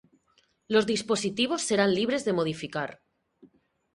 [0.67, 3.01] Los dispositivos serán libres de modificar.